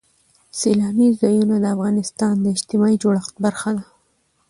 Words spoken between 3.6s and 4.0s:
ده.